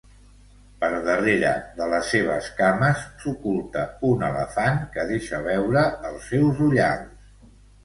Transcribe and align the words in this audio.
Per 0.83 0.87
darrere 1.09 1.51
de 1.81 1.89
les 1.91 2.07
seves 2.13 2.47
cames 2.61 3.03
s'oculta 3.21 3.85
un 4.13 4.27
elefant 4.31 4.83
que 4.97 5.07
deixa 5.15 5.45
veure 5.51 5.87
els 6.13 6.29
seus 6.33 6.67
ullals. 6.73 7.33